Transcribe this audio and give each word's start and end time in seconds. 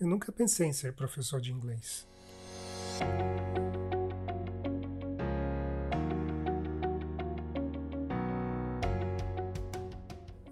eu 0.00 0.06
nunca 0.06 0.30
pensei 0.30 0.68
em 0.68 0.72
ser 0.72 0.94
professor 0.94 1.40
de 1.40 1.52
inglês. 1.52 2.06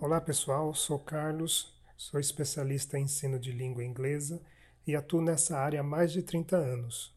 Olá 0.01 0.21
pessoal, 0.21 0.75
sou 0.75 0.99
Carlos, 0.99 1.73
sou 1.97 2.19
especialista 2.19 2.99
em 2.99 3.05
ensino 3.05 3.39
de 3.39 3.53
língua 3.53 3.85
inglesa 3.85 4.43
e 4.85 4.97
atuo 4.97 5.23
nessa 5.23 5.57
área 5.57 5.81
há 5.81 5.85
mais 5.85 6.13
de 6.13 6.23
30 6.23 6.57
anos. 6.57 7.15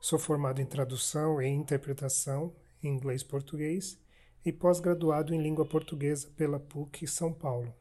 Sou 0.00 0.18
formado 0.18 0.60
em 0.60 0.66
tradução 0.66 1.42
e 1.42 1.48
interpretação 1.48 2.54
em 2.82 2.88
inglês-português 2.88 3.98
e 4.44 4.52
pós-graduado 4.52 5.34
em 5.34 5.42
língua 5.42 5.66
portuguesa 5.66 6.28
pela 6.36 6.60
PUC 6.60 7.06
São 7.06 7.32
Paulo. 7.32 7.74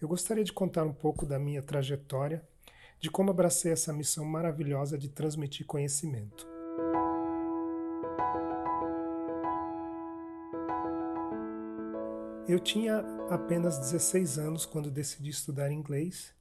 Eu 0.00 0.08
gostaria 0.08 0.44
de 0.44 0.52
contar 0.52 0.84
um 0.84 0.92
pouco 0.92 1.24
da 1.24 1.38
minha 1.38 1.62
trajetória, 1.62 2.46
de 3.00 3.10
como 3.10 3.30
abracei 3.30 3.72
essa 3.72 3.92
missão 3.92 4.24
maravilhosa 4.24 4.98
de 4.98 5.08
transmitir 5.08 5.66
conhecimento. 5.66 6.46
Eu 12.48 12.58
tinha 12.58 13.00
apenas 13.28 13.78
16 13.78 14.38
anos 14.38 14.64
quando 14.64 14.90
decidi 14.90 15.28
estudar 15.28 15.70
inglês, 15.70 16.34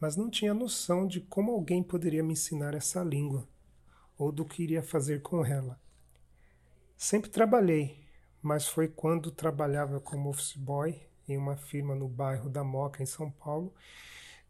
mas 0.00 0.16
não 0.16 0.30
tinha 0.30 0.54
noção 0.54 1.06
de 1.06 1.20
como 1.20 1.52
alguém 1.52 1.82
poderia 1.82 2.22
me 2.22 2.32
ensinar 2.32 2.74
essa 2.74 3.04
língua 3.04 3.46
ou 4.16 4.32
do 4.32 4.44
que 4.44 4.62
iria 4.62 4.82
fazer 4.82 5.20
com 5.20 5.44
ela. 5.44 5.78
Sempre 6.96 7.30
trabalhei, 7.30 8.04
mas 8.42 8.66
foi 8.66 8.88
quando 8.88 9.30
trabalhava 9.30 10.00
como 10.00 10.30
office 10.30 10.56
boy 10.56 10.98
em 11.28 11.36
uma 11.36 11.56
firma 11.56 11.94
no 11.94 12.08
bairro 12.08 12.48
da 12.48 12.64
Moca, 12.64 13.02
em 13.02 13.06
São 13.06 13.30
Paulo. 13.30 13.74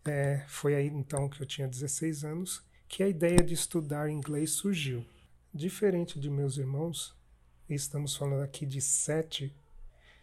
É, 0.04 0.44
foi 0.48 0.74
aí 0.74 0.86
então 0.86 1.28
que 1.28 1.42
eu 1.42 1.46
tinha 1.46 1.68
16 1.68 2.24
anos 2.24 2.64
que 2.88 3.02
a 3.02 3.08
ideia 3.08 3.42
de 3.42 3.54
estudar 3.54 4.10
inglês 4.10 4.52
surgiu. 4.52 5.04
Diferente 5.52 6.18
de 6.18 6.30
meus 6.30 6.56
irmãos, 6.56 7.14
estamos 7.68 8.16
falando 8.16 8.42
aqui 8.42 8.66
de 8.66 8.80
sete 8.80 9.54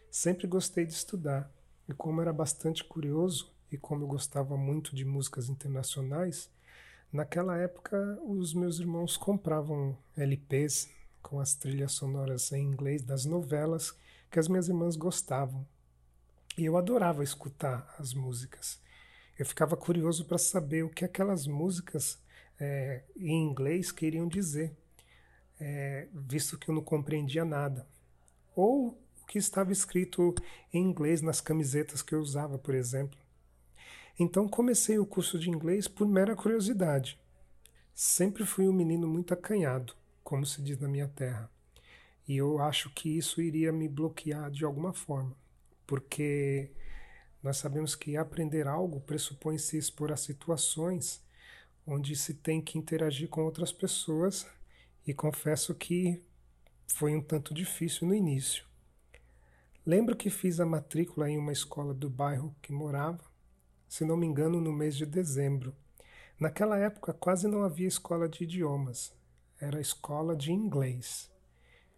Sempre 0.10 0.48
gostei 0.48 0.86
de 0.86 0.94
estudar, 0.94 1.52
e 1.88 1.94
como 1.94 2.22
era 2.22 2.34
bastante 2.34 2.84
curioso 2.84 3.54
e 3.72 3.78
como 3.78 4.04
eu 4.04 4.08
gostava 4.08 4.58
muito 4.58 4.96
de 4.96 5.06
músicas 5.06 5.50
internacionais, 5.50 6.50
naquela 7.12 7.58
época 7.58 8.18
os 8.26 8.54
meus 8.54 8.80
irmãos 8.80 9.16
compravam 9.16 9.98
LPs 10.16 10.90
com 11.22 11.40
as 11.40 11.54
trilhas 11.54 11.92
sonoras 11.92 12.52
em 12.52 12.64
inglês 12.64 13.04
das 13.04 13.26
novelas 13.26 13.94
que 14.32 14.40
as 14.40 14.48
minhas 14.48 14.70
irmãs 14.70 14.96
gostavam. 14.96 15.68
E 16.58 16.66
eu 16.66 16.78
adorava 16.78 17.24
escutar 17.24 17.94
as 18.00 18.14
músicas. 18.14 18.80
Eu 19.38 19.46
ficava 19.46 19.78
curioso 19.78 20.26
para 20.26 20.38
saber 20.38 20.84
o 20.84 20.90
que 20.90 21.06
aquelas 21.06 21.46
músicas 21.46 22.20
é, 22.60 23.04
em 23.16 23.44
inglês 23.44 23.92
queriam 23.92 24.28
dizer, 24.28 24.76
é, 25.60 26.08
visto 26.14 26.58
que 26.58 26.70
eu 26.70 26.76
não 26.76 26.82
compreendia 26.82 27.46
nada. 27.46 27.88
Ou 28.56 29.00
que 29.28 29.38
estava 29.38 29.72
escrito 29.72 30.34
em 30.74 30.82
inglês 30.82 31.22
nas 31.22 31.42
camisetas 31.42 32.02
que 32.02 32.16
eu 32.16 32.20
usava, 32.20 32.58
por 32.58 32.74
exemplo. 32.74 33.20
Então 34.18 34.48
comecei 34.48 34.98
o 34.98 35.06
curso 35.06 35.38
de 35.38 35.50
inglês 35.50 35.88
por 35.88 36.08
mera 36.08 36.36
curiosidade. 36.36 37.20
Sempre 37.94 38.46
fui 38.46 38.68
um 38.68 38.74
menino 38.74 39.08
muito 39.08 39.34
acanhado, 39.34 39.94
como 40.24 40.46
se 40.46 40.62
diz 40.62 40.80
na 40.80 40.88
minha 40.88 41.08
terra. 41.08 41.52
E 42.28 42.38
eu 42.38 42.60
acho 42.60 42.90
que 42.90 43.18
isso 43.18 43.42
iria 43.42 43.72
me 43.72 43.88
bloquear 43.88 44.50
de 44.50 44.66
alguma 44.66 44.94
forma, 44.94 45.36
porque 45.86 46.72
nós 47.42 47.58
sabemos 47.58 47.96
que 47.96 48.18
aprender 48.18 48.68
algo 48.68 49.00
pressupõe 49.02 49.58
se 49.58 49.78
expor 49.78 50.12
a 50.12 50.18
situações 50.18 51.26
onde 51.88 52.18
se 52.18 52.34
tem 52.34 52.62
que 52.62 52.78
interagir 52.78 53.30
com 53.30 53.46
outras 53.46 53.72
pessoas, 53.72 54.46
e 55.06 55.14
confesso 55.14 55.74
que 55.74 56.22
foi 56.86 57.16
um 57.16 57.22
tanto 57.22 57.54
difícil 57.54 58.06
no 58.06 58.14
início. 58.14 58.66
Lembro 59.86 60.18
que 60.18 60.30
fiz 60.30 60.60
a 60.60 60.66
matrícula 60.66 61.30
em 61.30 61.38
uma 61.38 61.54
escola 61.54 61.94
do 61.94 62.10
bairro 62.10 62.54
que 62.62 62.74
morava, 62.74 63.24
se 63.88 64.04
não 64.04 64.18
me 64.18 64.26
engano, 64.26 64.60
no 64.60 64.74
mês 64.74 64.98
de 64.98 65.06
dezembro. 65.06 65.74
Naquela 66.38 66.78
época 66.78 67.14
quase 67.14 67.48
não 67.48 67.64
havia 67.64 67.88
escola 67.88 68.28
de 68.28 68.44
idiomas, 68.44 69.14
era 69.58 69.80
escola 69.80 70.36
de 70.36 70.52
inglês. 70.52 71.32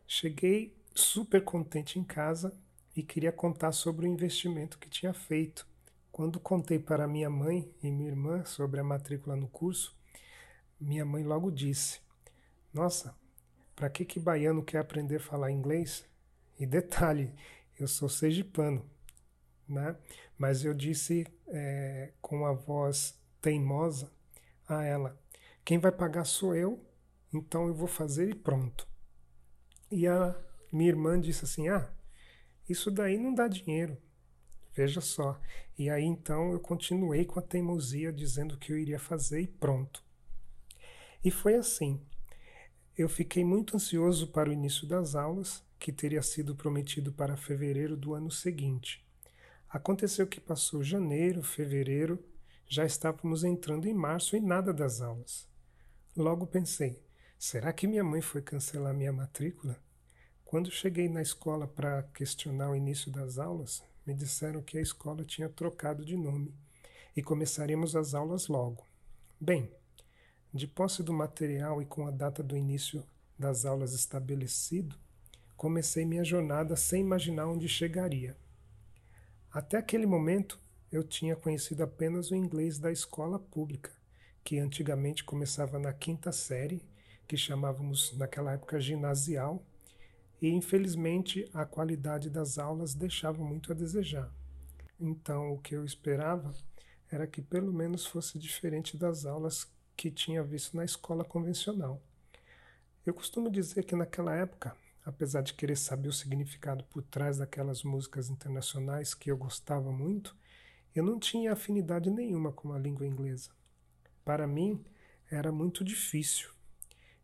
Cheguei 0.05 0.77
super 0.93 1.43
contente 1.43 1.97
em 1.97 2.03
casa 2.03 2.55
e 2.99 3.03
queria 3.03 3.31
contar 3.31 3.71
sobre 3.71 4.05
o 4.05 4.11
investimento 4.11 4.77
que 4.77 4.89
tinha 4.89 5.13
feito. 5.13 5.65
Quando 6.11 6.37
contei 6.37 6.77
para 6.77 7.07
minha 7.07 7.29
mãe 7.29 7.73
e 7.81 7.89
minha 7.89 8.09
irmã 8.09 8.43
sobre 8.43 8.77
a 8.77 8.83
matrícula 8.83 9.37
no 9.37 9.47
curso, 9.47 9.97
minha 10.77 11.05
mãe 11.05 11.23
logo 11.23 11.49
disse: 11.49 12.01
Nossa, 12.73 13.15
para 13.73 13.89
que 13.89 14.03
que 14.03 14.19
baiano 14.19 14.63
quer 14.63 14.79
aprender 14.79 15.15
a 15.15 15.21
falar 15.21 15.49
inglês? 15.49 16.05
E 16.59 16.65
detalhe, 16.65 17.33
eu 17.79 17.87
sou 17.87 18.09
sergipano, 18.09 18.85
né? 19.65 19.95
Mas 20.37 20.65
eu 20.65 20.73
disse 20.73 21.25
é, 21.47 22.11
com 22.21 22.45
a 22.45 22.51
voz 22.51 23.17
teimosa 23.41 24.11
a 24.67 24.83
ela: 24.83 25.17
quem 25.63 25.77
vai 25.77 25.91
pagar 25.91 26.25
sou 26.25 26.53
eu, 26.53 26.85
então 27.33 27.65
eu 27.65 27.73
vou 27.73 27.87
fazer 27.87 28.29
e 28.29 28.35
pronto. 28.35 28.85
E 29.89 30.05
a 30.05 30.35
minha 30.69 30.89
irmã 30.89 31.17
disse 31.17 31.45
assim: 31.45 31.69
ah, 31.69 31.89
isso 32.69 32.91
daí 32.91 33.17
não 33.17 33.33
dá 33.33 33.47
dinheiro. 33.47 33.97
Veja 34.73 35.01
só. 35.01 35.39
E 35.77 35.89
aí 35.89 36.03
então 36.03 36.51
eu 36.51 36.59
continuei 36.59 37.25
com 37.25 37.39
a 37.39 37.43
teimosia 37.43 38.13
dizendo 38.13 38.57
que 38.57 38.71
eu 38.71 38.77
iria 38.77 38.99
fazer 38.99 39.41
e 39.41 39.47
pronto. 39.47 40.03
E 41.23 41.31
foi 41.31 41.55
assim. 41.55 41.99
Eu 42.97 43.09
fiquei 43.09 43.43
muito 43.43 43.75
ansioso 43.75 44.27
para 44.27 44.49
o 44.49 44.53
início 44.53 44.87
das 44.87 45.15
aulas 45.15 45.63
que 45.79 45.91
teria 45.91 46.21
sido 46.21 46.55
prometido 46.55 47.11
para 47.11 47.37
fevereiro 47.37 47.95
do 47.95 48.13
ano 48.13 48.29
seguinte. 48.29 49.05
Aconteceu 49.69 50.27
que 50.27 50.39
passou 50.39 50.83
janeiro, 50.83 51.41
fevereiro, 51.41 52.23
já 52.67 52.85
estávamos 52.85 53.43
entrando 53.43 53.87
em 53.87 53.93
março 53.93 54.35
e 54.35 54.39
nada 54.39 54.73
das 54.73 55.01
aulas. 55.01 55.47
Logo 56.15 56.45
pensei: 56.45 57.01
será 57.37 57.71
que 57.71 57.87
minha 57.87 58.03
mãe 58.03 58.21
foi 58.21 58.41
cancelar 58.41 58.93
minha 58.93 59.13
matrícula? 59.13 59.81
Quando 60.49 60.71
cheguei 60.71 61.07
na 61.07 61.21
escola 61.21 61.67
para 61.67 62.01
questionar 62.11 62.71
o 62.71 62.75
início 62.75 63.11
das 63.11 63.37
aulas, 63.37 63.83
me 64.03 64.15
disseram 64.15 64.63
que 64.63 64.79
a 64.79 64.81
escola 64.81 65.23
tinha 65.23 65.47
trocado 65.47 66.03
de 66.03 66.17
nome 66.17 66.51
e 67.15 67.21
começaríamos 67.21 67.95
as 67.95 68.15
aulas 68.15 68.47
logo. 68.47 68.83
Bem, 69.39 69.71
de 70.51 70.65
posse 70.65 71.03
do 71.03 71.13
material 71.13 71.83
e 71.83 71.85
com 71.85 72.07
a 72.07 72.09
data 72.09 72.41
do 72.41 72.57
início 72.57 73.03
das 73.37 73.63
aulas 73.63 73.93
estabelecido, 73.93 74.95
comecei 75.55 76.03
minha 76.03 76.23
jornada 76.23 76.75
sem 76.75 77.01
imaginar 77.01 77.45
onde 77.45 77.69
chegaria. 77.69 78.35
Até 79.53 79.77
aquele 79.77 80.07
momento, 80.07 80.59
eu 80.91 81.03
tinha 81.03 81.35
conhecido 81.35 81.83
apenas 81.83 82.31
o 82.31 82.35
inglês 82.35 82.79
da 82.79 82.91
escola 82.91 83.37
pública, 83.37 83.91
que 84.43 84.57
antigamente 84.57 85.23
começava 85.23 85.77
na 85.77 85.93
quinta 85.93 86.31
série, 86.31 86.81
que 87.27 87.37
chamávamos 87.37 88.17
naquela 88.17 88.53
época 88.53 88.81
ginasial, 88.81 89.63
e 90.41 90.49
infelizmente 90.49 91.49
a 91.53 91.65
qualidade 91.65 92.29
das 92.29 92.57
aulas 92.57 92.93
deixava 92.93 93.43
muito 93.43 93.71
a 93.71 93.75
desejar. 93.75 94.31
Então, 94.99 95.51
o 95.53 95.59
que 95.59 95.75
eu 95.75 95.85
esperava 95.85 96.53
era 97.11 97.27
que 97.27 97.41
pelo 97.41 97.73
menos 97.73 98.05
fosse 98.05 98.37
diferente 98.37 98.97
das 98.97 99.25
aulas 99.25 99.71
que 99.95 100.11
tinha 100.11 100.43
visto 100.43 100.75
na 100.75 100.85
escola 100.85 101.23
convencional. 101.23 102.01
Eu 103.05 103.13
costumo 103.13 103.49
dizer 103.49 103.83
que 103.83 103.95
naquela 103.95 104.35
época 104.35 104.75
apesar 105.09 105.41
de 105.41 105.53
querer 105.53 105.75
saber 105.75 106.09
o 106.09 106.13
significado 106.13 106.83
por 106.85 107.01
trás 107.03 107.37
daquelas 107.37 107.83
músicas 107.83 108.29
internacionais 108.29 109.13
que 109.13 109.31
eu 109.31 109.37
gostava 109.37 109.91
muito, 109.91 110.35
eu 110.95 111.03
não 111.03 111.19
tinha 111.19 111.53
afinidade 111.53 112.09
nenhuma 112.09 112.51
com 112.51 112.71
a 112.71 112.79
língua 112.79 113.05
inglesa. 113.05 113.51
Para 114.23 114.47
mim, 114.47 114.83
era 115.29 115.51
muito 115.51 115.83
difícil. 115.83 116.49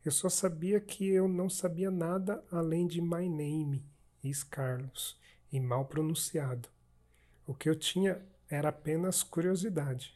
Eu 0.06 0.12
só 0.12 0.30
sabia 0.30 0.80
que 0.80 1.10
eu 1.10 1.28
não 1.28 1.50
sabia 1.50 1.90
nada 1.90 2.46
além 2.52 2.86
de 2.86 3.02
my 3.02 3.28
name, 3.28 3.84
is 4.24 4.44
Carlos, 4.44 5.19
e 5.52 5.60
mal 5.60 5.86
pronunciado. 5.86 6.69
O 7.48 7.56
que 7.56 7.68
eu 7.68 7.75
tinha 7.75 8.22
era 8.48 8.69
apenas 8.69 9.24
curiosidade. 9.24 10.13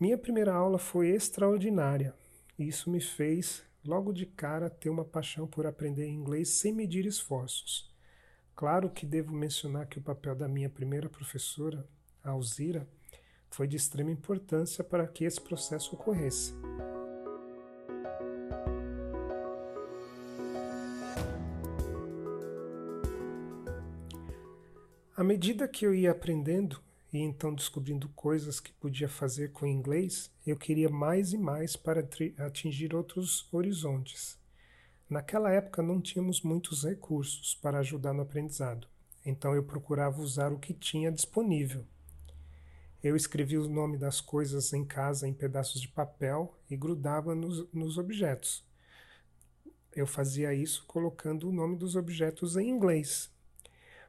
Minha 0.00 0.18
primeira 0.18 0.52
aula 0.52 0.76
foi 0.76 1.10
extraordinária. 1.10 2.12
Isso 2.58 2.90
me 2.90 3.00
fez 3.00 3.62
logo 3.84 4.12
de 4.12 4.26
cara 4.26 4.68
ter 4.68 4.90
uma 4.90 5.04
paixão 5.04 5.46
por 5.46 5.64
aprender 5.64 6.08
inglês 6.08 6.48
sem 6.48 6.72
medir 6.72 7.06
esforços. 7.06 7.88
Claro 8.56 8.90
que 8.90 9.06
devo 9.06 9.32
mencionar 9.32 9.86
que 9.86 10.00
o 10.00 10.02
papel 10.02 10.34
da 10.34 10.48
minha 10.48 10.68
primeira 10.68 11.08
professora, 11.08 11.86
Alzira, 12.24 12.88
foi 13.50 13.68
de 13.68 13.76
extrema 13.76 14.10
importância 14.10 14.82
para 14.82 15.06
que 15.06 15.24
esse 15.24 15.40
processo 15.40 15.94
ocorresse. 15.94 16.54
Medida 25.28 25.68
que 25.68 25.84
eu 25.84 25.94
ia 25.94 26.10
aprendendo 26.10 26.80
e 27.12 27.18
então 27.18 27.54
descobrindo 27.54 28.08
coisas 28.08 28.60
que 28.60 28.72
podia 28.72 29.10
fazer 29.10 29.52
com 29.52 29.66
inglês, 29.66 30.30
eu 30.46 30.56
queria 30.56 30.88
mais 30.88 31.34
e 31.34 31.36
mais 31.36 31.76
para 31.76 32.00
atingir 32.38 32.94
outros 32.94 33.46
horizontes. 33.52 34.38
Naquela 35.08 35.52
época 35.52 35.82
não 35.82 36.00
tínhamos 36.00 36.40
muitos 36.40 36.82
recursos 36.82 37.54
para 37.54 37.80
ajudar 37.80 38.14
no 38.14 38.22
aprendizado, 38.22 38.88
então 39.22 39.54
eu 39.54 39.62
procurava 39.62 40.22
usar 40.22 40.50
o 40.50 40.58
que 40.58 40.72
tinha 40.72 41.12
disponível. 41.12 41.84
Eu 43.04 43.14
escrevia 43.14 43.60
o 43.60 43.68
nome 43.68 43.98
das 43.98 44.22
coisas 44.22 44.72
em 44.72 44.82
casa 44.82 45.28
em 45.28 45.34
pedaços 45.34 45.78
de 45.78 45.88
papel 45.88 46.58
e 46.70 46.76
grudava 46.76 47.34
nos, 47.34 47.70
nos 47.70 47.98
objetos. 47.98 48.64
Eu 49.94 50.06
fazia 50.06 50.54
isso 50.54 50.86
colocando 50.86 51.50
o 51.50 51.52
nome 51.52 51.76
dos 51.76 51.96
objetos 51.96 52.56
em 52.56 52.70
inglês. 52.70 53.30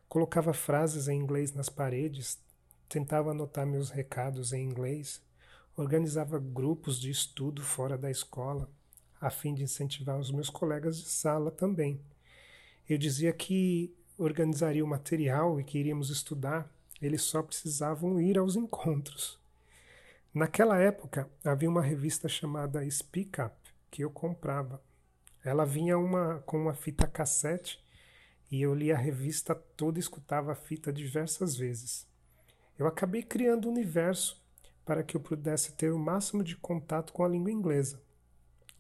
Colocava 0.09 0.53
frases 0.53 1.07
em 1.07 1.19
inglês 1.19 1.53
nas 1.53 1.69
paredes, 1.69 2.39
tentava 2.89 3.29
anotar 3.29 3.67
meus 3.67 3.91
recados 3.91 4.51
em 4.51 4.63
inglês, 4.63 5.21
organizava 5.77 6.39
grupos 6.39 6.99
de 6.99 7.11
estudo 7.11 7.61
fora 7.61 7.95
da 7.95 8.09
escola, 8.09 8.67
a 9.21 9.29
fim 9.29 9.53
de 9.53 9.61
incentivar 9.61 10.17
os 10.17 10.31
meus 10.31 10.49
colegas 10.49 10.97
de 10.97 11.07
sala 11.07 11.51
também. 11.51 12.01
Eu 12.89 12.97
dizia 12.97 13.31
que 13.31 13.95
organizaria 14.17 14.83
o 14.83 14.87
material 14.87 15.59
e 15.59 15.63
que 15.63 15.77
iríamos 15.77 16.09
estudar, 16.09 16.67
eles 16.99 17.21
só 17.21 17.43
precisavam 17.43 18.19
ir 18.19 18.39
aos 18.39 18.55
encontros. 18.55 19.39
Naquela 20.33 20.79
época, 20.79 21.29
havia 21.45 21.69
uma 21.69 21.83
revista 21.83 22.27
chamada 22.27 22.89
Speak 22.89 23.39
Up 23.39 23.55
que 23.91 24.03
eu 24.03 24.09
comprava. 24.09 24.81
Ela 25.43 25.65
vinha 25.65 25.99
uma, 25.99 26.39
com 26.47 26.57
uma 26.57 26.73
fita 26.73 27.05
cassete 27.05 27.79
e 28.51 28.61
eu 28.61 28.73
lia 28.73 28.95
a 28.95 28.97
revista 28.97 29.53
toda 29.53 29.99
e 29.99 30.01
escutava 30.01 30.51
a 30.51 30.55
fita 30.55 30.91
diversas 30.91 31.55
vezes. 31.55 32.07
Eu 32.77 32.87
acabei 32.87 33.21
criando 33.21 33.67
um 33.67 33.71
universo 33.71 34.41
para 34.85 35.03
que 35.03 35.15
eu 35.15 35.21
pudesse 35.21 35.73
ter 35.73 35.91
o 35.91 35.99
máximo 35.99 36.43
de 36.43 36.55
contato 36.55 37.13
com 37.13 37.23
a 37.23 37.27
língua 37.27 37.51
inglesa. 37.51 38.01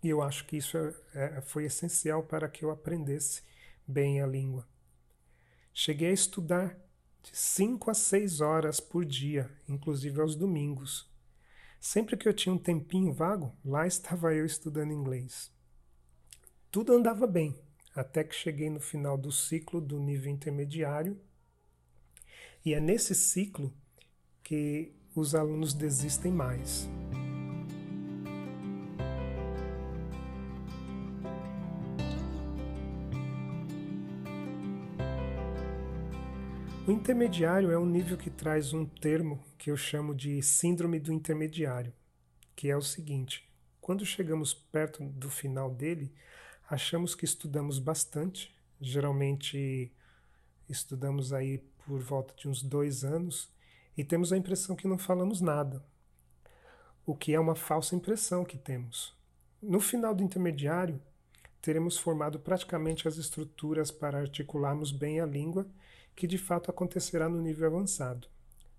E 0.01 0.09
eu 0.09 0.21
acho 0.21 0.45
que 0.45 0.57
isso 0.57 0.77
é, 0.77 0.93
é, 1.13 1.41
foi 1.41 1.65
essencial 1.65 2.23
para 2.23 2.47
que 2.47 2.63
eu 2.63 2.71
aprendesse 2.71 3.43
bem 3.85 4.21
a 4.21 4.25
língua. 4.25 4.65
Cheguei 5.73 6.09
a 6.09 6.13
estudar 6.13 6.75
de 7.21 7.37
5 7.37 7.91
a 7.91 7.93
6 7.93 8.41
horas 8.41 8.79
por 8.79 9.05
dia, 9.05 9.51
inclusive 9.67 10.19
aos 10.21 10.35
domingos. 10.35 11.07
Sempre 11.79 12.17
que 12.17 12.27
eu 12.27 12.33
tinha 12.33 12.53
um 12.53 12.57
tempinho 12.57 13.13
vago, 13.13 13.55
lá 13.63 13.85
estava 13.85 14.33
eu 14.33 14.45
estudando 14.45 14.91
inglês. 14.91 15.51
Tudo 16.71 16.93
andava 16.93 17.27
bem, 17.27 17.57
até 17.95 18.23
que 18.23 18.35
cheguei 18.35 18.69
no 18.69 18.79
final 18.79 19.17
do 19.17 19.31
ciclo 19.31 19.81
do 19.81 19.99
nível 19.99 20.31
intermediário. 20.31 21.19
E 22.65 22.73
é 22.73 22.79
nesse 22.79 23.15
ciclo 23.15 23.73
que 24.43 24.93
os 25.15 25.35
alunos 25.35 25.73
desistem 25.73 26.31
mais. 26.31 26.87
O 36.89 36.91
intermediário 36.91 37.69
é 37.69 37.77
um 37.77 37.85
nível 37.85 38.17
que 38.17 38.31
traz 38.31 38.73
um 38.73 38.83
termo 38.83 39.43
que 39.59 39.69
eu 39.69 39.77
chamo 39.77 40.15
de 40.15 40.41
síndrome 40.41 40.99
do 40.99 41.13
intermediário, 41.13 41.93
que 42.55 42.67
é 42.67 42.75
o 42.75 42.81
seguinte: 42.81 43.47
quando 43.79 44.03
chegamos 44.03 44.55
perto 44.55 45.03
do 45.03 45.29
final 45.29 45.69
dele, 45.69 46.11
achamos 46.69 47.15
que 47.15 47.25
estudamos 47.25 47.79
bastante, 47.79 48.55
geralmente 48.79 49.91
estudamos 50.69 51.33
aí 51.33 51.57
por 51.85 51.99
volta 51.99 52.35
de 52.35 52.47
uns 52.47 52.61
dois 52.61 53.03
anos 53.03 53.51
e 53.97 54.03
temos 54.03 54.31
a 54.31 54.37
impressão 54.37 54.75
que 54.75 54.87
não 54.87 54.97
falamos 54.97 55.41
nada, 55.41 55.83
o 57.07 57.15
que 57.15 57.33
é 57.33 57.39
uma 57.39 57.55
falsa 57.55 57.95
impressão 57.95 58.45
que 58.45 58.57
temos. 58.57 59.17
No 59.59 59.79
final 59.79 60.13
do 60.13 60.23
intermediário, 60.23 61.01
teremos 61.59 61.97
formado 61.97 62.39
praticamente 62.39 63.07
as 63.07 63.17
estruturas 63.17 63.89
para 63.89 64.19
articularmos 64.19 64.91
bem 64.91 65.19
a 65.19 65.25
língua, 65.25 65.67
que 66.15 66.27
de 66.27 66.37
fato 66.37 66.69
acontecerá 66.69 67.27
no 67.27 67.41
nível 67.41 67.67
avançado. 67.67 68.27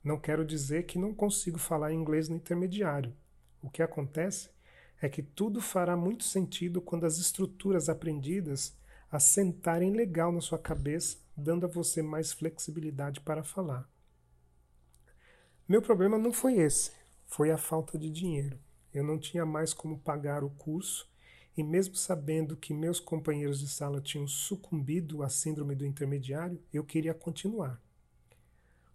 Não 0.03 0.19
quero 0.19 0.45
dizer 0.45 0.85
que 0.85 0.99
não 0.99 1.13
consigo 1.13 1.59
falar 1.59 1.93
inglês 1.93 2.29
no 2.29 2.37
intermediário. 2.37 3.13
O 3.61 3.69
que 3.69 3.83
acontece 3.83 4.49
é 5.01 5.09
que 5.09 5.23
tudo 5.23 5.61
fará 5.61 5.97
muito 5.97 6.25
sentido 6.25 6.81
quando 6.81 7.07
as 7.07 7.19
estruturas 7.19 7.89
aprendidas 7.89 8.77
assentarem 9.11 9.93
legal 9.93 10.31
na 10.31 10.41
sua 10.41 10.59
cabeça, 10.59 11.19
dando 11.37 11.65
a 11.65 11.69
você 11.69 12.03
mais 12.03 12.33
flexibilidade 12.33 13.21
para 13.21 13.43
falar. 13.43 13.89
Meu 15.67 15.81
problema 15.81 16.19
não 16.19 16.33
foi 16.33 16.59
esse, 16.59 16.93
foi 17.27 17.51
a 17.51 17.57
falta 17.57 17.99
de 17.99 18.11
dinheiro. 18.11 18.59
Eu 18.93 19.05
não 19.05 19.19
tinha 19.19 19.47
mais 19.47 19.73
como 19.73 19.99
pagar 19.99 20.45
o 20.45 20.51
curso 20.51 21.09
e, 21.57 21.63
mesmo 21.63 21.95
sabendo 21.95 22.57
que 22.57 22.75
meus 22.75 23.01
companheiros 23.01 23.61
de 23.61 23.69
sala 23.69 24.01
tinham 24.01 24.27
sucumbido 24.27 25.23
à 25.23 25.29
síndrome 25.29 25.75
do 25.75 25.87
intermediário, 25.87 26.61
eu 26.73 26.85
queria 26.85 27.15
continuar. 27.15 27.81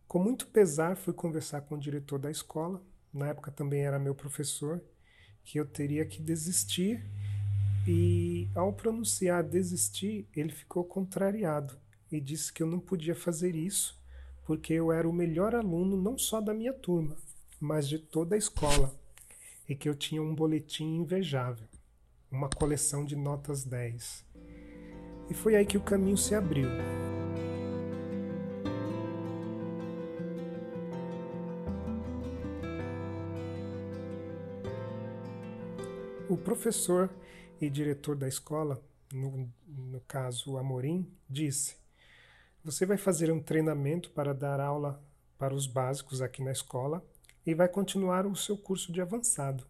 Com 0.08 0.20
muito 0.20 0.48
pesar, 0.48 0.96
fui 0.96 1.14
conversar 1.14 1.62
com 1.62 1.76
o 1.76 1.80
diretor 1.80 2.20
da 2.20 2.30
escola, 2.30 2.82
na 3.14 3.28
época 3.30 3.52
também 3.52 3.82
era 3.82 3.98
meu 3.98 4.14
professor, 4.14 4.84
que 5.46 5.60
eu 5.60 5.66
teria 5.66 6.06
que 6.06 6.22
desistir. 6.22 7.02
E 7.88 8.50
ao 8.56 8.74
pronunciar 8.74 9.44
desistir, 9.44 10.28
ele 10.36 10.52
ficou 10.52 10.84
contrariado 10.84 11.78
e 12.12 12.20
disse 12.20 12.52
que 12.52 12.62
eu 12.62 12.68
não 12.68 12.80
podia 12.80 13.16
fazer 13.16 13.56
isso 13.56 13.98
porque 14.46 14.74
eu 14.74 14.92
era 14.92 15.10
o 15.10 15.14
melhor 15.14 15.56
aluno 15.56 15.98
não 15.98 16.18
só 16.18 16.40
da 16.40 16.54
minha 16.54 16.72
turma, 16.72 17.18
mas 17.60 17.90
de 17.90 17.98
toda 17.98 18.36
a 18.36 18.38
escola, 18.38 18.94
e 19.68 19.76
que 19.76 19.90
eu 19.90 19.96
tinha 19.96 20.22
um 20.22 20.36
boletim 20.36 20.98
invejável, 20.98 21.68
uma 22.32 22.48
coleção 22.48 23.04
de 23.04 23.16
notas 23.16 23.64
10. 23.64 24.24
E 25.30 25.34
foi 25.34 25.56
aí 25.56 25.66
que 25.66 25.78
o 25.78 25.82
caminho 25.82 26.18
se 26.18 26.36
abriu. 26.36 26.70
O 36.28 36.36
professor 36.36 37.10
e 37.62 37.70
diretor 37.70 38.16
da 38.16 38.28
escola, 38.28 38.84
no, 39.14 39.48
no 39.68 40.02
caso 40.02 40.58
Amorim, 40.58 41.08
disse: 41.30 41.76
você 42.64 42.84
vai 42.84 42.98
fazer 42.98 43.32
um 43.32 43.40
treinamento 43.40 44.10
para 44.10 44.34
dar 44.34 44.60
aula 44.60 45.00
para 45.38 45.54
os 45.54 45.68
básicos 45.68 46.24
aqui 46.24 46.44
na 46.44 46.52
escola 46.52 47.06
e 47.46 47.54
vai 47.54 47.68
continuar 47.68 48.26
o 48.26 48.36
seu 48.36 48.58
curso 48.58 48.92
de 48.92 49.00
avançado. 49.00 49.68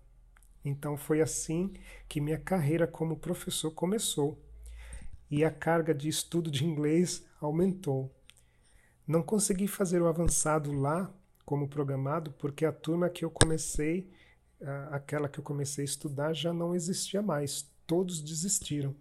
Então 0.63 0.95
foi 0.95 1.21
assim 1.21 1.73
que 2.07 2.21
minha 2.21 2.39
carreira 2.39 2.87
como 2.87 3.17
professor 3.17 3.71
começou 3.71 4.41
e 5.29 5.43
a 5.43 5.51
carga 5.51 5.93
de 5.93 6.07
estudo 6.07 6.49
de 6.49 6.63
inglês 6.63 7.25
aumentou. 7.41 8.15
Não 9.05 9.21
consegui 9.21 9.67
fazer 9.67 10.01
o 10.01 10.07
avançado 10.07 10.71
lá 10.71 11.13
como 11.45 11.67
programado 11.67 12.31
porque 12.31 12.65
a 12.65 12.71
turma 12.71 13.09
que 13.09 13.25
eu 13.25 13.29
comecei, 13.29 14.09
aquela 14.91 15.29
que 15.29 15.39
eu 15.39 15.43
comecei 15.43 15.83
a 15.83 15.85
estudar, 15.85 16.33
já 16.33 16.53
não 16.53 16.75
existia 16.75 17.21
mais. 17.21 17.69
Todos 17.85 18.21
desistiram. 18.21 18.95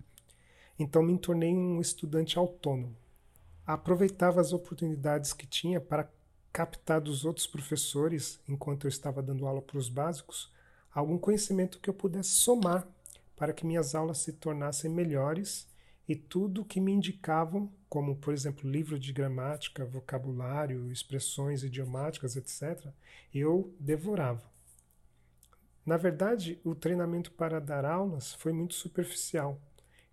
Então 0.78 1.02
me 1.02 1.18
tornei 1.18 1.54
um 1.54 1.80
estudante 1.80 2.38
autônomo 2.38 2.96
aproveitava 3.66 4.40
as 4.40 4.52
oportunidades 4.52 5.32
que 5.32 5.46
tinha 5.46 5.80
para 5.80 6.10
captar 6.52 7.00
dos 7.00 7.24
outros 7.24 7.46
professores, 7.46 8.38
enquanto 8.48 8.84
eu 8.84 8.88
estava 8.88 9.22
dando 9.22 9.46
aula 9.46 9.62
para 9.62 9.78
os 9.78 9.88
básicos, 9.88 10.52
algum 10.92 11.18
conhecimento 11.18 11.80
que 11.80 11.90
eu 11.90 11.94
pudesse 11.94 12.30
somar 12.30 12.86
para 13.34 13.52
que 13.52 13.66
minhas 13.66 13.94
aulas 13.94 14.18
se 14.18 14.32
tornassem 14.32 14.90
melhores 14.90 15.66
e 16.06 16.14
tudo 16.14 16.64
que 16.64 16.80
me 16.80 16.92
indicavam, 16.92 17.72
como 17.88 18.14
por 18.16 18.32
exemplo 18.32 18.70
livro 18.70 18.98
de 18.98 19.12
gramática, 19.12 19.84
vocabulário, 19.84 20.92
expressões 20.92 21.64
idiomáticas, 21.64 22.36
etc., 22.36 22.92
eu 23.32 23.74
devorava. 23.80 24.53
Na 25.84 25.98
verdade, 25.98 26.58
o 26.64 26.74
treinamento 26.74 27.30
para 27.32 27.60
dar 27.60 27.84
aulas 27.84 28.32
foi 28.34 28.52
muito 28.52 28.74
superficial 28.74 29.60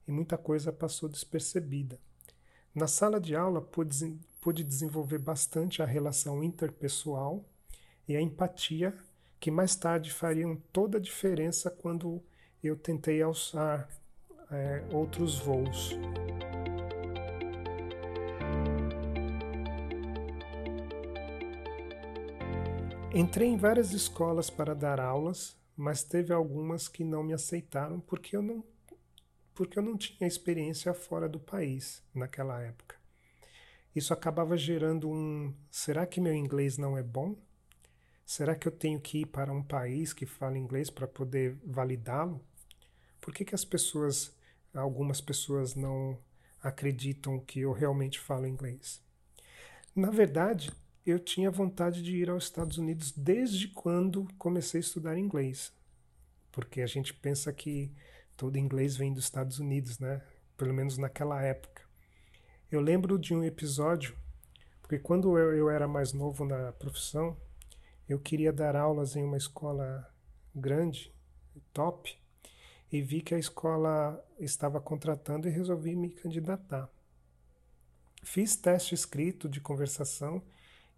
e 0.05 0.11
muita 0.11 0.37
coisa 0.37 0.71
passou 0.71 1.07
despercebida. 1.07 1.97
Na 2.75 2.87
sala 2.87 3.19
de 3.21 3.35
aula, 3.35 3.61
pude, 3.61 4.19
pude 4.41 4.63
desenvolver 4.63 5.19
bastante 5.19 5.81
a 5.81 5.85
relação 5.85 6.43
interpessoal 6.43 7.45
e 8.07 8.17
a 8.17 8.21
empatia, 8.21 8.93
que 9.39 9.49
mais 9.49 9.75
tarde 9.75 10.11
fariam 10.11 10.57
toda 10.73 10.97
a 10.97 11.01
diferença 11.01 11.71
quando 11.71 12.21
eu 12.61 12.75
tentei 12.75 13.21
alçar 13.21 13.89
é, 14.51 14.83
outros 14.91 15.39
voos. 15.39 15.91
Entrei 23.13 23.49
em 23.49 23.57
várias 23.57 23.91
escolas 23.91 24.49
para 24.49 24.73
dar 24.73 24.99
aulas, 24.99 25.60
mas 25.81 26.03
teve 26.03 26.31
algumas 26.31 26.87
que 26.87 27.03
não 27.03 27.23
me 27.23 27.33
aceitaram 27.33 27.99
porque 27.99 28.35
eu 28.35 28.41
não 28.43 28.63
porque 29.55 29.79
eu 29.79 29.83
não 29.83 29.97
tinha 29.97 30.27
experiência 30.27 30.93
fora 30.93 31.27
do 31.27 31.39
país 31.39 32.03
naquela 32.13 32.61
época. 32.61 32.95
Isso 33.95 34.13
acabava 34.13 34.55
gerando 34.55 35.09
um: 35.09 35.51
será 35.71 36.05
que 36.05 36.21
meu 36.21 36.35
inglês 36.35 36.77
não 36.77 36.95
é 36.95 37.01
bom? 37.01 37.35
Será 38.23 38.55
que 38.55 38.67
eu 38.67 38.71
tenho 38.71 39.01
que 39.01 39.21
ir 39.21 39.25
para 39.25 39.51
um 39.51 39.63
país 39.63 40.13
que 40.13 40.25
fala 40.27 40.55
inglês 40.55 40.91
para 40.91 41.07
poder 41.07 41.57
validá-lo? 41.65 42.45
Por 43.19 43.33
que, 43.33 43.43
que 43.43 43.55
as 43.55 43.65
pessoas, 43.65 44.31
algumas 44.75 45.19
pessoas 45.19 45.73
não 45.73 46.15
acreditam 46.61 47.39
que 47.39 47.61
eu 47.61 47.73
realmente 47.73 48.19
falo 48.19 48.45
inglês? 48.45 49.01
Na 49.95 50.11
verdade, 50.11 50.71
eu 51.05 51.19
tinha 51.19 51.49
vontade 51.49 52.01
de 52.03 52.15
ir 52.15 52.29
aos 52.29 52.43
Estados 52.43 52.77
Unidos 52.77 53.11
desde 53.11 53.67
quando 53.67 54.27
comecei 54.37 54.79
a 54.79 54.81
estudar 54.81 55.17
inglês. 55.17 55.73
Porque 56.51 56.81
a 56.81 56.87
gente 56.87 57.13
pensa 57.13 57.51
que 57.51 57.91
todo 58.37 58.57
inglês 58.57 58.95
vem 58.97 59.13
dos 59.13 59.23
Estados 59.23 59.59
Unidos, 59.59 59.99
né? 59.99 60.21
Pelo 60.57 60.73
menos 60.73 60.97
naquela 60.97 61.41
época. 61.41 61.81
Eu 62.71 62.81
lembro 62.81 63.17
de 63.17 63.33
um 63.33 63.43
episódio, 63.43 64.15
porque 64.81 64.99
quando 64.99 65.37
eu, 65.37 65.69
era 65.69 65.87
mais 65.87 66.13
novo 66.13 66.45
na 66.45 66.71
profissão, 66.73 67.35
eu 68.07 68.19
queria 68.19 68.53
dar 68.53 68.75
aulas 68.75 69.15
em 69.15 69.23
uma 69.23 69.37
escola 69.37 70.07
grande, 70.53 71.13
top, 71.73 72.17
e 72.91 73.01
vi 73.01 73.21
que 73.21 73.33
a 73.33 73.39
escola 73.39 74.23
estava 74.39 74.79
contratando 74.79 75.47
e 75.47 75.51
resolvi 75.51 75.95
me 75.95 76.09
candidatar. 76.11 76.89
Fiz 78.23 78.55
teste 78.55 78.93
escrito 78.93 79.49
de 79.49 79.59
conversação 79.59 80.43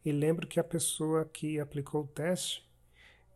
e 0.05 0.11
lembro 0.11 0.47
que 0.47 0.59
a 0.59 0.63
pessoa 0.63 1.25
que 1.25 1.59
aplicou 1.59 2.03
o 2.03 2.07
teste 2.07 2.67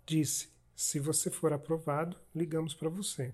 disse: 0.06 0.50
se 0.76 1.00
você 1.00 1.32
for 1.32 1.54
aprovado, 1.54 2.18
ligamos 2.36 2.74
para 2.74 2.90
você. 2.90 3.34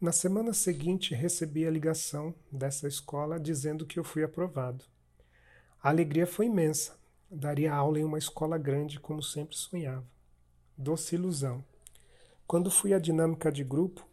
Na 0.00 0.12
semana 0.12 0.54
seguinte, 0.54 1.14
recebi 1.14 1.66
a 1.66 1.70
ligação 1.70 2.34
dessa 2.52 2.86
escola 2.86 3.40
dizendo 3.40 3.84
que 3.84 3.98
eu 3.98 4.04
fui 4.04 4.22
aprovado. 4.22 4.84
A 5.82 5.88
alegria 5.88 6.26
foi 6.26 6.46
imensa. 6.46 6.96
Daria 7.30 7.74
aula 7.74 7.98
em 7.98 8.04
uma 8.04 8.18
escola 8.18 8.56
grande, 8.56 9.00
como 9.00 9.22
sempre 9.22 9.56
sonhava. 9.56 10.06
Doce 10.76 11.16
ilusão. 11.16 11.64
Quando 12.46 12.70
fui 12.70 12.94
à 12.94 12.98
dinâmica 12.98 13.50
de 13.50 13.64
grupo, 13.64 14.08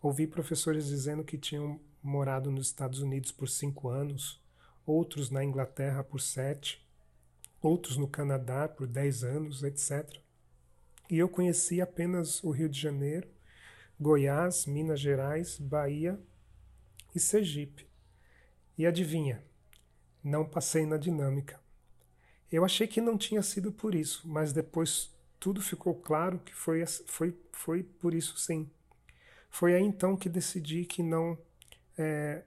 ouvi 0.00 0.26
professores 0.26 0.86
dizendo 0.86 1.24
que 1.24 1.38
tinham 1.38 1.80
morado 2.02 2.50
nos 2.50 2.66
Estados 2.66 3.00
Unidos 3.00 3.32
por 3.32 3.48
cinco 3.48 3.88
anos, 3.88 4.40
outros 4.86 5.30
na 5.30 5.42
Inglaterra 5.42 6.04
por 6.04 6.20
sete, 6.20 6.86
outros 7.60 7.96
no 7.96 8.08
Canadá 8.08 8.68
por 8.68 8.86
dez 8.86 9.24
anos, 9.24 9.62
etc. 9.62 10.20
E 11.10 11.18
eu 11.18 11.28
conheci 11.28 11.80
apenas 11.80 12.42
o 12.44 12.50
Rio 12.50 12.68
de 12.68 12.80
Janeiro 12.80 13.28
Goiás, 14.00 14.64
Minas 14.64 15.00
Gerais, 15.00 15.58
Bahia 15.58 16.20
e 17.12 17.18
Sergipe. 17.18 17.88
E 18.76 18.86
adivinha? 18.86 19.42
Não 20.22 20.44
passei 20.44 20.86
na 20.86 20.96
dinâmica. 20.96 21.60
Eu 22.50 22.64
achei 22.64 22.86
que 22.86 23.00
não 23.00 23.18
tinha 23.18 23.42
sido 23.42 23.72
por 23.72 23.96
isso, 23.96 24.28
mas 24.28 24.52
depois 24.52 25.12
tudo 25.40 25.60
ficou 25.60 25.96
claro 25.96 26.38
que 26.38 26.54
foi, 26.54 26.84
foi, 27.06 27.36
foi 27.52 27.82
por 27.82 28.14
isso 28.14 28.38
sim. 28.38 28.70
Foi 29.50 29.74
aí 29.74 29.82
então 29.82 30.16
que 30.16 30.28
decidi 30.28 30.84
que 30.84 31.02
não 31.02 31.36
é, 31.96 32.44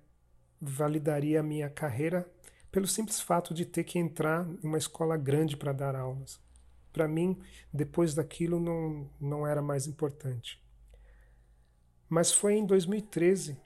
validaria 0.61 1.41
a 1.41 1.43
minha 1.43 1.69
carreira 1.69 2.25
pelo 2.71 2.87
simples 2.87 3.19
fato 3.19 3.53
de 3.53 3.65
ter 3.65 3.83
que 3.83 3.99
entrar 3.99 4.47
em 4.63 4.67
uma 4.67 4.77
escola 4.77 5.17
grande 5.17 5.57
para 5.57 5.73
dar 5.73 5.95
aulas. 5.95 6.39
Para 6.93 7.07
mim, 7.07 7.37
depois 7.71 8.13
daquilo, 8.13 8.59
não, 8.59 9.09
não 9.19 9.45
era 9.45 9.61
mais 9.61 9.87
importante. 9.87 10.61
Mas 12.09 12.31
foi 12.31 12.55
em 12.55 12.65
2013 12.65 13.57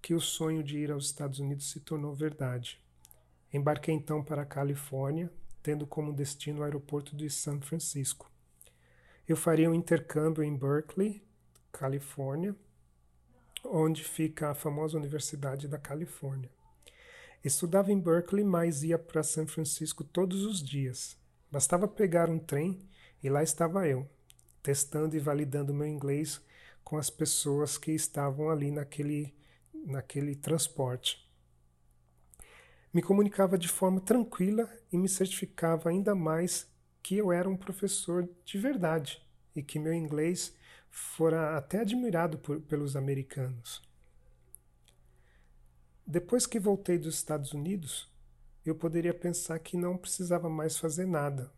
que 0.00 0.14
o 0.14 0.20
sonho 0.20 0.62
de 0.62 0.78
ir 0.78 0.90
aos 0.90 1.06
Estados 1.06 1.38
Unidos 1.38 1.70
se 1.70 1.80
tornou 1.80 2.14
verdade. 2.14 2.80
Embarquei 3.52 3.94
então 3.94 4.22
para 4.22 4.42
a 4.42 4.46
Califórnia, 4.46 5.30
tendo 5.62 5.86
como 5.86 6.12
destino 6.12 6.60
o 6.60 6.64
aeroporto 6.64 7.14
de 7.14 7.30
São 7.30 7.60
Francisco. 7.60 8.30
Eu 9.28 9.36
faria 9.36 9.70
um 9.70 9.74
intercâmbio 9.74 10.42
em 10.42 10.56
Berkeley, 10.56 11.22
Califórnia, 11.70 12.56
onde 13.64 14.02
fica 14.02 14.50
a 14.50 14.54
famosa 14.54 14.98
Universidade 14.98 15.68
da 15.68 15.78
Califórnia. 15.78 16.50
Estudava 17.44 17.90
em 17.90 17.98
Berkeley, 17.98 18.44
mas 18.44 18.84
ia 18.84 18.98
para 18.98 19.22
São 19.22 19.46
Francisco 19.46 20.04
todos 20.04 20.44
os 20.44 20.62
dias. 20.62 21.16
Bastava 21.50 21.88
pegar 21.88 22.30
um 22.30 22.38
trem 22.38 22.88
e 23.22 23.28
lá 23.28 23.42
estava 23.42 23.86
eu, 23.88 24.08
testando 24.62 25.16
e 25.16 25.18
validando 25.18 25.74
meu 25.74 25.86
inglês 25.86 26.40
com 26.84 26.96
as 26.96 27.10
pessoas 27.10 27.76
que 27.76 27.90
estavam 27.90 28.48
ali 28.48 28.70
naquele, 28.70 29.34
naquele 29.74 30.36
transporte. 30.36 31.28
Me 32.94 33.02
comunicava 33.02 33.58
de 33.58 33.68
forma 33.68 34.00
tranquila 34.00 34.70
e 34.92 34.96
me 34.96 35.08
certificava 35.08 35.90
ainda 35.90 36.14
mais 36.14 36.70
que 37.02 37.16
eu 37.16 37.32
era 37.32 37.48
um 37.48 37.56
professor 37.56 38.28
de 38.44 38.58
verdade 38.58 39.20
e 39.56 39.62
que 39.62 39.78
meu 39.78 39.92
inglês 39.92 40.54
fora 40.90 41.56
até 41.56 41.80
admirado 41.80 42.38
por, 42.38 42.60
pelos 42.60 42.94
americanos. 42.94 43.82
Depois 46.06 46.46
que 46.46 46.58
voltei 46.58 46.98
dos 46.98 47.14
Estados 47.14 47.52
Unidos, 47.52 48.10
eu 48.64 48.74
poderia 48.74 49.14
pensar 49.14 49.58
que 49.60 49.76
não 49.76 49.96
precisava 49.96 50.50
mais 50.50 50.76
fazer 50.76 51.06
nada, 51.06 51.52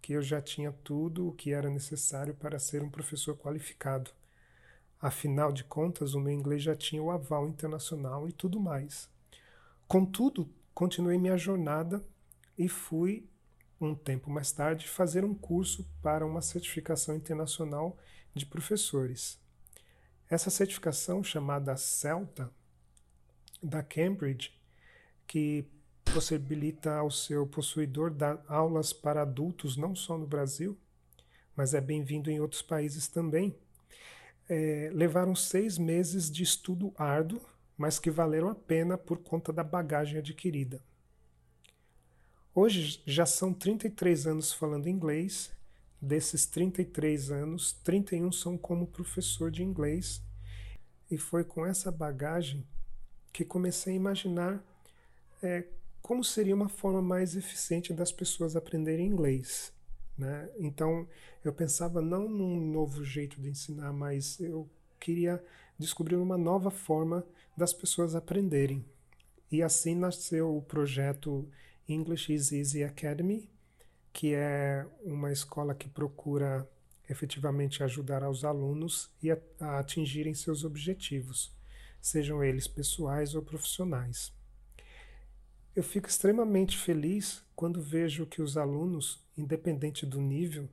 que 0.00 0.12
eu 0.12 0.22
já 0.22 0.40
tinha 0.40 0.72
tudo 0.72 1.28
o 1.28 1.32
que 1.32 1.52
era 1.52 1.68
necessário 1.68 2.34
para 2.34 2.58
ser 2.58 2.82
um 2.82 2.90
professor 2.90 3.36
qualificado. 3.36 4.10
Afinal 5.00 5.52
de 5.52 5.64
contas, 5.64 6.14
o 6.14 6.20
meu 6.20 6.32
inglês 6.32 6.62
já 6.62 6.74
tinha 6.74 7.02
o 7.02 7.10
aval 7.10 7.48
internacional 7.48 8.28
e 8.28 8.32
tudo 8.32 8.60
mais. 8.60 9.08
Contudo, 9.86 10.48
continuei 10.74 11.18
minha 11.18 11.36
jornada 11.36 12.04
e 12.56 12.68
fui, 12.68 13.28
um 13.80 13.94
tempo 13.94 14.30
mais 14.30 14.50
tarde, 14.52 14.88
fazer 14.88 15.24
um 15.24 15.34
curso 15.34 15.86
para 16.02 16.26
uma 16.26 16.42
certificação 16.42 17.16
internacional 17.16 17.96
de 18.34 18.46
professores. 18.46 19.40
Essa 20.28 20.50
certificação, 20.50 21.22
chamada 21.22 21.76
CELTA, 21.76 22.50
da 23.62 23.82
Cambridge, 23.82 24.52
que 25.26 25.64
possibilita 26.04 26.94
ao 26.94 27.10
seu 27.10 27.46
possuidor 27.46 28.10
dar 28.10 28.42
aulas 28.48 28.92
para 28.92 29.22
adultos 29.22 29.76
não 29.76 29.94
só 29.94 30.16
no 30.16 30.26
Brasil, 30.26 30.76
mas 31.54 31.74
é 31.74 31.80
bem-vindo 31.80 32.30
em 32.30 32.40
outros 32.40 32.62
países 32.62 33.08
também 33.08 33.54
é, 34.48 34.90
levaram 34.92 35.34
seis 35.34 35.76
meses 35.76 36.30
de 36.30 36.42
estudo 36.42 36.92
árduo, 36.96 37.40
mas 37.76 37.98
que 37.98 38.10
valeram 38.10 38.48
a 38.48 38.54
pena 38.54 38.96
por 38.96 39.18
conta 39.18 39.52
da 39.52 39.62
bagagem 39.62 40.18
adquirida. 40.18 40.82
Hoje 42.54 43.02
já 43.06 43.26
são 43.26 43.52
33 43.52 44.26
anos 44.26 44.52
falando 44.52 44.88
inglês. 44.88 45.52
Desses 46.00 46.46
33 46.46 47.30
anos, 47.30 47.72
31 47.84 48.32
são 48.32 48.56
como 48.56 48.86
professor 48.86 49.50
de 49.50 49.62
inglês. 49.62 50.22
E 51.10 51.18
foi 51.18 51.44
com 51.44 51.66
essa 51.66 51.92
bagagem 51.92 52.66
que 53.32 53.44
comecei 53.44 53.92
a 53.92 53.96
imaginar 53.96 54.64
é, 55.42 55.64
como 56.02 56.24
seria 56.24 56.54
uma 56.54 56.68
forma 56.68 57.02
mais 57.02 57.36
eficiente 57.36 57.92
das 57.92 58.10
pessoas 58.10 58.56
aprenderem 58.56 59.06
inglês. 59.06 59.72
Né? 60.16 60.48
Então 60.58 61.06
eu 61.44 61.52
pensava 61.52 62.00
não 62.00 62.28
num 62.28 62.60
novo 62.72 63.04
jeito 63.04 63.40
de 63.40 63.50
ensinar, 63.50 63.92
mas 63.92 64.40
eu 64.40 64.68
queria 64.98 65.42
descobrir 65.78 66.16
uma 66.16 66.36
nova 66.36 66.70
forma 66.70 67.24
das 67.56 67.72
pessoas 67.72 68.14
aprenderem. 68.14 68.84
E 69.50 69.62
assim 69.62 69.94
nasceu 69.94 70.56
o 70.56 70.62
projeto 70.62 71.48
English 71.88 72.32
is 72.32 72.52
Easy 72.52 72.82
Academy, 72.82 73.48
que 74.12 74.34
é 74.34 74.84
uma 75.02 75.32
escola 75.32 75.74
que 75.74 75.88
procura 75.88 76.68
efetivamente 77.08 77.82
ajudar 77.82 78.22
aos 78.22 78.44
alunos 78.44 79.10
e 79.22 79.30
a, 79.30 79.38
a 79.60 79.78
atingirem 79.78 80.34
seus 80.34 80.64
objetivos, 80.64 81.56
sejam 82.00 82.42
eles 82.42 82.66
pessoais 82.66 83.34
ou 83.34 83.42
profissionais. 83.42 84.32
Eu 85.74 85.82
fico 85.82 86.08
extremamente 86.08 86.76
feliz 86.76 87.42
quando 87.54 87.80
vejo 87.80 88.26
que 88.26 88.42
os 88.42 88.56
alunos, 88.56 89.24
independente 89.36 90.04
do 90.04 90.20
nível, 90.20 90.68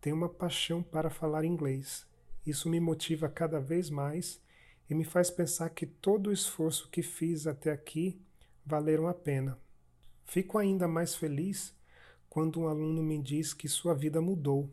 têm 0.00 0.12
uma 0.12 0.28
paixão 0.28 0.82
para 0.82 1.10
falar 1.10 1.44
inglês. 1.44 2.06
Isso 2.46 2.68
me 2.68 2.78
motiva 2.78 3.28
cada 3.28 3.58
vez 3.58 3.90
mais 3.90 4.40
e 4.88 4.94
me 4.94 5.04
faz 5.04 5.30
pensar 5.30 5.70
que 5.70 5.86
todo 5.86 6.28
o 6.28 6.32
esforço 6.32 6.88
que 6.90 7.02
fiz 7.02 7.46
até 7.46 7.72
aqui 7.72 8.20
valeram 8.64 9.08
a 9.08 9.14
pena. 9.14 9.58
Fico 10.24 10.58
ainda 10.58 10.86
mais 10.86 11.14
feliz 11.14 11.74
quando 12.28 12.60
um 12.60 12.68
aluno 12.68 13.02
me 13.02 13.20
diz 13.20 13.54
que 13.54 13.68
sua 13.68 13.94
vida 13.94 14.20
mudou, 14.20 14.70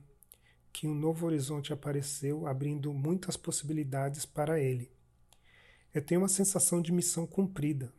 que 0.74 0.88
um 0.88 0.96
novo 0.96 1.25
horizonte 1.25 1.74
apareceu, 1.74 2.48
abrindo 2.48 2.93
muitas 2.93 3.38
possibilidades 3.38 4.25
para 4.25 4.60
ele. 4.60 4.91
Eu 5.93 6.01
tenho 6.01 6.21
uma 6.21 6.27
sensação 6.27 6.81
de 6.81 6.91
missão 6.91 7.27
cumprida, 7.27 7.91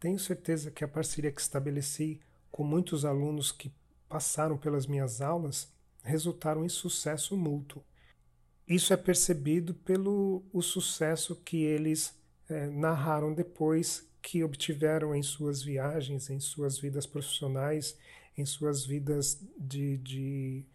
tenho 0.00 0.18
certeza 0.18 0.70
que 0.70 0.84
a 0.84 0.88
parceria 0.88 1.32
que 1.32 1.40
estabeleci 1.40 2.20
com 2.50 2.62
muitos 2.62 3.04
alunos 3.04 3.50
que 3.50 3.72
passaram 4.08 4.56
pelas 4.56 4.86
minhas 4.86 5.20
aulas 5.20 5.72
resultaram 6.02 6.64
em 6.64 6.68
sucesso 6.68 7.36
mútuo. 7.36 7.82
Isso 8.68 8.92
é 8.92 8.96
percebido 8.96 9.74
pelo 9.74 10.44
o 10.52 10.62
sucesso 10.62 11.36
que 11.36 11.62
eles 11.62 12.14
é, 12.48 12.66
narraram 12.66 13.34
depois 13.34 14.06
que 14.22 14.44
obtiveram 14.44 15.14
em 15.14 15.22
suas 15.22 15.62
viagens, 15.62 16.30
em 16.30 16.40
suas 16.40 16.78
vidas 16.78 17.06
profissionais, 17.06 17.98
em 18.36 18.44
suas 18.44 18.84
vidas 18.84 19.42
de, 19.58 19.98
de 19.98 20.66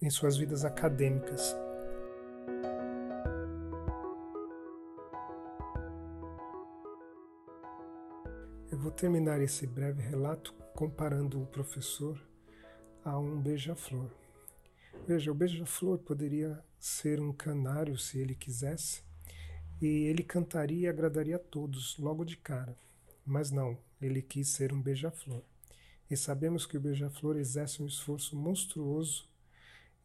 em 0.00 0.10
suas 0.10 0.36
vidas 0.36 0.64
acadêmicas. 0.64 1.54
Vou 8.84 8.92
terminar 8.92 9.40
esse 9.40 9.66
breve 9.66 10.02
relato 10.02 10.52
comparando 10.74 11.40
o 11.40 11.46
professor 11.46 12.20
a 13.02 13.18
um 13.18 13.40
beija-flor. 13.40 14.10
Veja, 15.06 15.32
o 15.32 15.34
beija-flor 15.34 15.96
poderia 15.96 16.62
ser 16.78 17.18
um 17.18 17.32
canário 17.32 17.96
se 17.96 18.18
ele 18.18 18.34
quisesse, 18.34 19.02
e 19.80 19.86
ele 19.86 20.22
cantaria 20.22 20.80
e 20.80 20.86
agradaria 20.86 21.36
a 21.36 21.38
todos 21.38 21.96
logo 21.96 22.26
de 22.26 22.36
cara. 22.36 22.76
Mas 23.24 23.50
não, 23.50 23.78
ele 24.02 24.20
quis 24.20 24.48
ser 24.48 24.70
um 24.70 24.82
beija-flor. 24.82 25.42
E 26.10 26.14
sabemos 26.14 26.66
que 26.66 26.76
o 26.76 26.80
beija-flor 26.80 27.38
exerce 27.38 27.82
um 27.82 27.86
esforço 27.86 28.36
monstruoso 28.36 29.26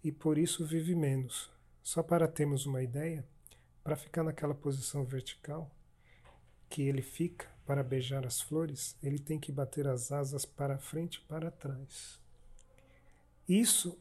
e 0.01 0.09
por 0.09 0.37
isso 0.37 0.65
vive 0.65 0.95
menos. 0.95 1.51
Só 1.83 2.01
para 2.01 2.29
termos 2.29 2.65
uma 2.65 2.81
ideia, 2.81 3.27
para 3.83 3.97
ficar 3.97 4.23
naquela 4.23 4.55
posição 4.55 5.03
vertical 5.03 5.69
que 6.69 6.83
ele 6.83 7.01
fica 7.01 7.58
para 7.69 7.83
beijar 7.83 8.25
as 8.25 8.41
flores, 8.41 8.97
ele 9.03 9.19
tem 9.19 9.39
que 9.39 9.51
bater 9.51 9.87
as 9.87 10.11
asas 10.11 10.43
para 10.43 10.79
frente 10.79 11.17
e 11.17 11.27
para 11.27 11.51
trás. 11.51 12.19
Isso 13.47 13.95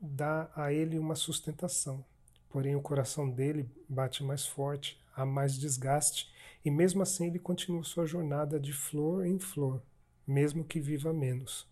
dá 0.00 0.48
a 0.54 0.72
ele 0.72 1.00
uma 1.00 1.16
sustentação, 1.16 2.04
porém 2.48 2.76
o 2.76 2.80
coração 2.80 3.28
dele 3.28 3.68
bate 3.88 4.22
mais 4.22 4.46
forte, 4.46 5.02
há 5.16 5.26
mais 5.26 5.58
desgaste, 5.58 6.32
e 6.64 6.70
mesmo 6.70 7.02
assim 7.02 7.26
ele 7.26 7.40
continua 7.40 7.82
sua 7.82 8.06
jornada 8.06 8.60
de 8.60 8.72
flor 8.72 9.26
em 9.26 9.40
flor, 9.40 9.82
mesmo 10.24 10.62
que 10.62 10.78
viva 10.78 11.12
menos. 11.12 11.66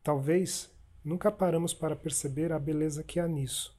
Talvez 0.00 0.70
nunca 1.04 1.32
paramos 1.32 1.74
para 1.74 1.96
perceber 1.96 2.52
a 2.52 2.58
beleza 2.60 3.02
que 3.02 3.18
há 3.18 3.26
nisso. 3.26 3.76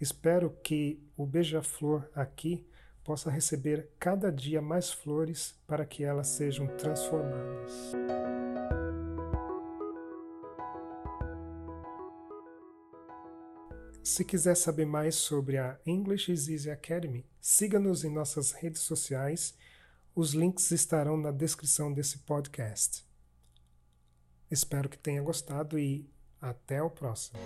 Espero 0.00 0.50
que 0.64 1.00
o 1.16 1.24
beija-flor 1.24 2.10
aqui 2.12 2.66
possa 3.08 3.30
receber 3.30 3.88
cada 3.98 4.30
dia 4.30 4.60
mais 4.60 4.92
flores 4.92 5.54
para 5.66 5.86
que 5.86 6.04
elas 6.04 6.26
sejam 6.28 6.66
transformadas. 6.76 7.72
Se 14.04 14.22
quiser 14.26 14.54
saber 14.54 14.84
mais 14.84 15.14
sobre 15.14 15.56
a 15.56 15.78
English 15.86 16.30
is 16.30 16.48
Easy 16.50 16.70
Academy, 16.70 17.24
siga-nos 17.40 18.04
em 18.04 18.12
nossas 18.12 18.52
redes 18.52 18.82
sociais. 18.82 19.56
Os 20.14 20.34
links 20.34 20.70
estarão 20.70 21.16
na 21.16 21.30
descrição 21.30 21.90
desse 21.90 22.18
podcast. 22.18 23.06
Espero 24.50 24.86
que 24.86 24.98
tenha 24.98 25.22
gostado 25.22 25.78
e 25.78 26.06
até 26.42 26.82
o 26.82 26.90
próximo. 26.90 27.38